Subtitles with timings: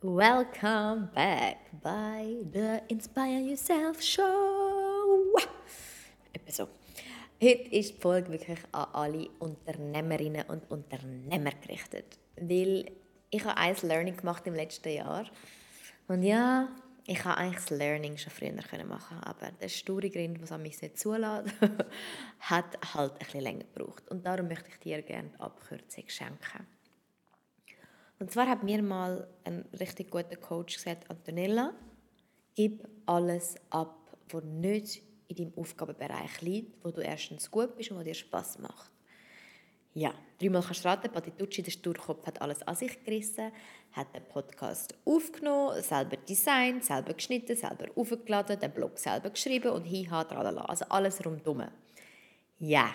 [0.00, 5.34] Welcome back by the Inspire Yourself Show.
[6.32, 6.70] Episode.
[7.42, 12.16] Heute ist die Folge wirklich an alle Unternehmerinnen und Unternehmer gerichtet.
[12.36, 12.92] Weil
[13.30, 15.26] ich habe ein Learning gemacht im letzten Jahr.
[16.06, 16.68] Und ja,
[17.04, 18.52] ich habe eigentlich das Learning schon früher
[18.84, 21.54] machen aber der sture Grund, was mich nicht zulässt,
[22.38, 24.08] hat halt ein bisschen länger gebraucht.
[24.10, 26.77] Und darum möchte ich dir gerne die Abkürzung schenken.
[28.18, 31.72] Und zwar hat mir mal ein richtig guter Coach gesagt, Antonella,
[32.54, 37.98] gib alles ab, was nicht in deinem Aufgabenbereich liegt, wo du erstens gut bist und
[37.98, 38.90] was dir Spaß macht.
[39.94, 43.50] Ja, dreimal kannst du raten, Patitucci, der Sturkopf, hat alles an sich gerissen,
[43.92, 49.84] hat den Podcast aufgenommen, selber designt, selber geschnitten, selber aufgeladen, den Blog selber geschrieben und
[49.84, 51.64] hiha, tralala, also alles rundum.
[52.58, 52.94] Ja,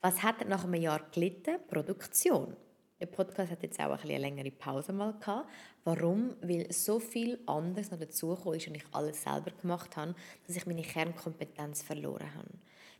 [0.00, 1.56] was hat er nach einem Jahr gelitten?
[1.68, 2.56] Produktion.
[3.00, 5.48] Der Podcast hat jetzt auch eine längere Pause mal gehabt.
[5.82, 6.36] Warum?
[6.40, 10.14] Weil so viel anderes noch dazugekommen ist und ich alles selber gemacht habe,
[10.46, 12.50] dass ich meine Kernkompetenz verloren habe.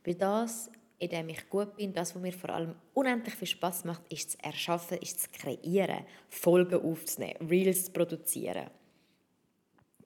[0.05, 3.85] Weil das, in dem ich gut bin, das, was mir vor allem unendlich viel Spaß
[3.85, 8.71] macht, ist zu erschaffen, ist zu kreieren, Folgen aufzunehmen, Reels zu produzieren,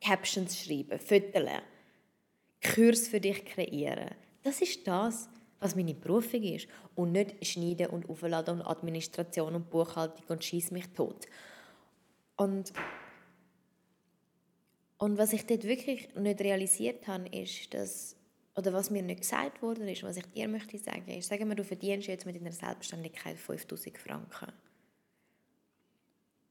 [0.03, 1.63] Captions schreiben, Fotos,
[2.75, 4.11] Kurs für dich kreieren.
[4.43, 5.29] Das ist das,
[5.61, 10.71] was meine Berufung ist und nicht schneiden und aufladen und Administration und Buchhaltung und schieß
[10.71, 11.27] mich tot.
[12.37, 12.73] Und,
[14.99, 18.17] und was ich dort wirklich nicht realisiert habe, ist, dass,
[18.57, 21.57] oder was mir nicht gesagt wurde, ist, was ich dir möchte sagen, ist, sagen wir,
[21.57, 24.53] du verdienst jetzt mit deiner Selbstständigkeit 5000 Franken.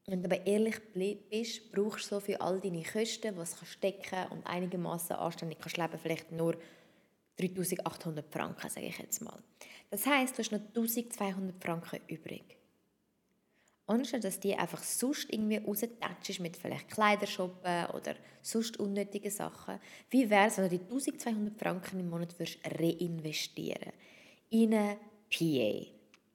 [0.06, 4.26] Wenn du aber ehrlich bist, brauchst du so für all deine Kosten, was du stecken
[4.30, 6.56] und einigermaßen anständig kannst leben, vielleicht nur
[7.38, 9.38] 3800 Franken, sage ich jetzt mal.
[9.90, 12.58] Das heißt, du hast noch 1200 Franken übrig.
[13.86, 20.28] Anstatt dass die einfach sonst irgendwie raustatschst mit vielleicht Kleidershoppen oder sonst unnötigen Sachen, wie
[20.28, 23.92] wäre es, wenn du die 1200 Franken im Monat würdest reinvestieren
[24.50, 24.98] in einen
[25.30, 25.86] PA,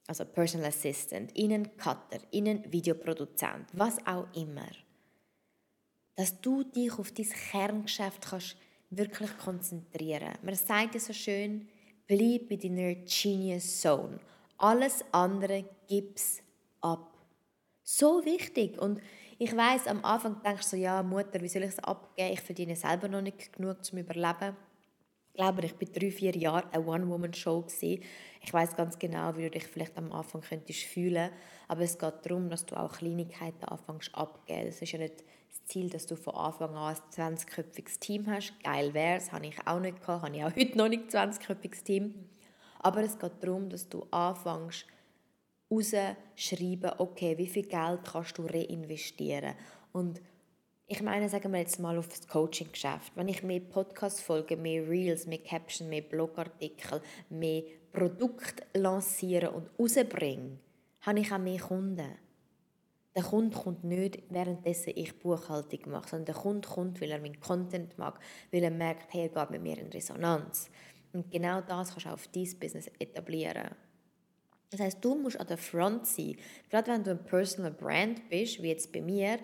[0.08, 4.70] also Personal Assistant, in einen Cutter, in einen Videoproduzent, was auch immer.
[6.16, 8.56] Dass du dich auf dein Kerngeschäft kannst
[8.97, 10.33] wirklich konzentrieren.
[10.41, 11.67] Man sagt ja so schön,
[12.07, 14.19] bleib in deiner Genius Zone.
[14.57, 16.41] Alles andere gib's
[16.81, 17.17] ab.
[17.83, 18.79] So wichtig.
[18.79, 19.01] Und
[19.37, 22.33] ich weiß, am Anfang denkst du so, ja, Mutter, wie soll ich es abgeben?
[22.33, 24.55] Ich verdiene selber noch nicht genug zum Überleben.
[25.35, 27.66] Ich glaube, ich war drei, vier Jahre eine One-Woman-Show.
[27.81, 31.31] Ich weiß ganz genau, wie du dich vielleicht am Anfang könntest fühlen
[31.67, 34.67] Aber es geht darum, dass du auch Kleinigkeiten anfängst abzugeben.
[34.67, 38.53] Es ist ja nicht das Ziel, dass du von Anfang an ein 20-köpfiges Team hast.
[38.63, 41.31] Geil wäre es, habe ich auch nicht gehabt, habe ich auch heute noch nicht ein
[41.31, 42.13] 20-köpfiges Team.
[42.77, 44.85] Aber es geht darum, dass du anfängst,
[45.72, 49.55] rausschreiben, okay, wie viel Geld kannst du reinvestieren.
[49.93, 50.22] Und
[50.93, 53.13] ich meine, sagen wir jetzt mal auf das Coaching-Geschäft.
[53.15, 60.59] Wenn ich mehr Podcast-Folgen, mehr Reels, mehr Captions, mehr Blogartikel, mehr Produkte lanciere und rausbringe,
[61.01, 62.11] habe ich auch mehr Kunden.
[63.15, 67.39] Der Kunde kommt nicht, währenddessen ich Buchhaltung mache, sondern der Kunde kommt, weil er meinen
[67.39, 68.19] Content mag,
[68.51, 70.69] weil er merkt, hey, er geht mit mir in Resonanz.
[71.11, 73.71] Und genau das kannst du auf dein Business etablieren.
[74.69, 76.35] Das heißt, du musst an der Front sein.
[76.69, 79.39] Gerade wenn du ein Personal Brand bist, wie jetzt bei mir,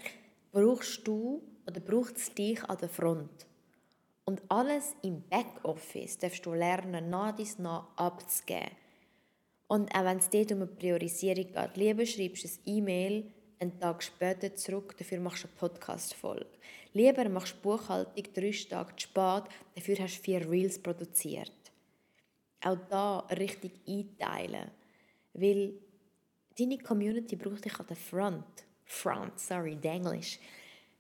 [0.52, 3.48] brauchst du oder braucht es dich an der Front.
[4.26, 8.70] Und alles im Backoffice darfst du lernen, nach dies nach abzugeben.
[9.68, 13.80] Und auch wenn es dort um eine Priorisierung geht, lieber schreibst du ein E-Mail, einen
[13.80, 16.48] Tag später zurück, dafür machst du eine Podcast-Folge.
[16.94, 19.44] Lieber machst du Buchhaltung drei Tage zu spät,
[19.76, 21.52] dafür hast du vier Reels produziert.
[22.62, 24.72] Auch da richtig einteilen.
[25.34, 25.74] Weil
[26.58, 28.69] deine Community braucht dich an der Front.
[28.90, 30.40] Front, sorry, Englisch.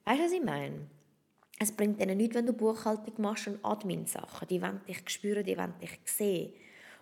[0.06, 0.88] Weißt du, was ich meine?
[1.58, 4.48] Es bringt ihnen nichts, wenn du Buchhaltung machst und Admin-Sachen.
[4.48, 6.54] Die wollen dich spüren, die wollen dich sehen.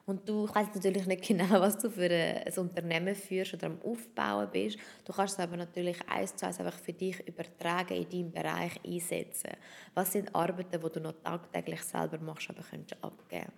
[0.05, 4.49] Und du weißt natürlich nicht genau, was du für ein Unternehmen führst oder am Aufbauen
[4.49, 4.79] bist.
[5.03, 8.79] Du kannst es aber natürlich eins zu eins einfach für dich übertragen, in deinem Bereich
[8.85, 9.51] einsetzen.
[9.93, 13.51] Was sind Arbeiten, die du noch tagtäglich selber machst, aber könntest abgeben?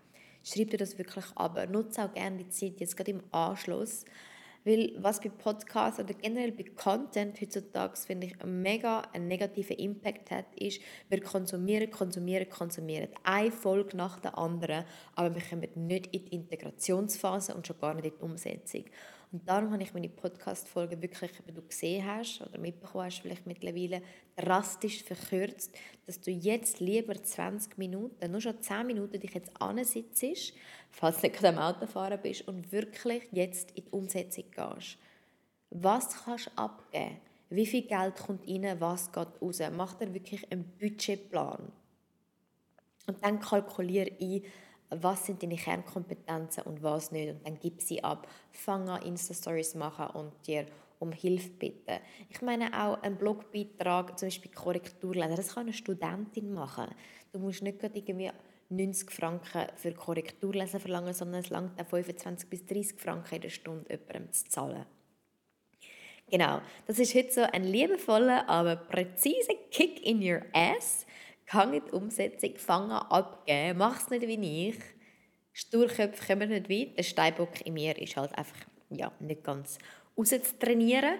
[0.43, 1.59] Schreib dir das wirklich ab.
[1.69, 4.03] Nutze auch gerne die Zeit, jetzt gerade im Anschluss,
[4.69, 10.29] Weil was bei Podcasts oder generell bei Content heutzutage, finde ich, mega einen negativen Impact
[10.29, 10.79] hat, ist,
[11.09, 13.07] wir konsumieren, konsumieren, konsumieren.
[13.23, 14.85] Eine Folge nach der anderen,
[15.15, 18.85] aber wir kommen nicht in die Integrationsphase und schon gar nicht in die Umsetzung.
[19.31, 23.45] Und darum habe ich meine Podcast-Folge wirklich, wie du gesehen hast oder mitbekommen hast, vielleicht
[23.45, 24.01] mittlerweile
[24.35, 25.71] drastisch verkürzt,
[26.07, 30.53] dass du jetzt lieber 20 Minuten, nur schon 10 Minuten dich jetzt ansitzt,
[30.89, 34.97] falls du nicht gerade am Autofahren bist und wirklich jetzt in die Umsetzung gehst.
[35.69, 37.17] Was kannst du abgeben?
[37.51, 39.59] Wie viel Geld kommt rein, was geht raus?
[39.75, 41.71] Mach dir wirklich einen Budgetplan.
[43.05, 44.43] Und dann kalkuliere ein,
[44.89, 47.29] was sind deine Kernkompetenzen und was nicht.
[47.29, 48.27] Und dann gib sie ab.
[48.51, 50.65] Fang an, Insta-Stories machen und dir
[50.99, 51.99] um Hilfe bitten.
[52.29, 56.87] Ich meine auch ein Blogbeitrag, zum Beispiel Korrektur lesen, das kann eine Studentin machen.
[57.31, 58.31] Du musst nicht irgendwie
[58.69, 63.49] 90 Franken für Korrekturlesen verlangen, sondern es langt auch 25 bis 30 Franken in der
[63.49, 64.85] Stunde jemandem zu zahlen.
[66.29, 71.07] Genau, das ist heute so ein liebevoller, aber präziser Kick in your ass,
[71.51, 74.75] Gang in die Umsetzung, fang an abgeben, mach es nicht wie ich.
[75.51, 76.97] Sturköpfe kommen nicht weit.
[76.97, 78.57] Der Steinbock in mir ist halt einfach
[78.91, 79.79] ja, nicht ganz
[80.17, 81.15] rauszutrainieren,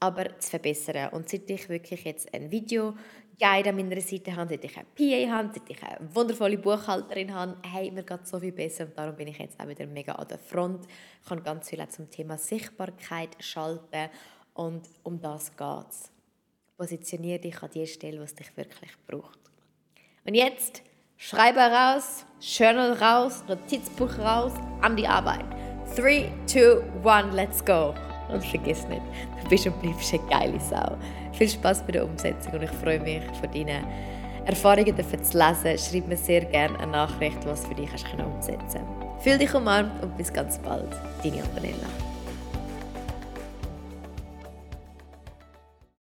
[0.00, 1.10] aber zu verbessern.
[1.12, 2.96] Und seit ich wirklich jetzt ein Video
[3.38, 7.32] Guide an meiner Seite habe, seit ich eine PA habe, seit ich eine wundervolle Buchhalterin
[7.32, 10.12] habe, hey, mir geht so viel besser und darum bin ich jetzt auch wieder mega
[10.12, 10.86] an der Front.
[11.22, 14.10] Ich kann ganz viel auch zum Thema Sichtbarkeit schalten
[14.54, 16.10] und um das geht es.
[16.76, 19.47] Positioniere dich an die Stelle, was dich wirklich braucht.
[20.28, 20.82] Und jetzt
[21.16, 24.52] schreibe raus, Journal raus, Notizbuch raus,
[24.82, 25.46] an die Arbeit.
[25.96, 27.94] 3, 2, 1, let's go.
[28.30, 29.00] Und vergiss nicht,
[29.42, 30.98] du bist und bleibst eine geile Sau.
[31.32, 33.86] Viel Spaß bei der Umsetzung und ich freue mich von deinen
[34.44, 35.78] Erfahrungen zu lesen.
[35.78, 38.82] Schreib mir sehr gerne eine Nachricht, was für dich hast umsetzen.
[39.20, 40.92] Fühl dich umarmt und bis ganz bald.
[41.24, 41.88] Deine Antonella.